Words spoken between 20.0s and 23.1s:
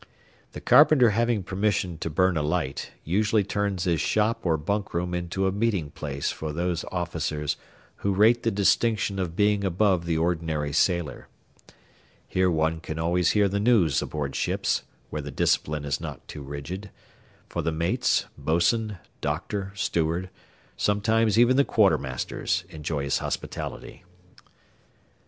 and sometimes even the quartermasters, enjoy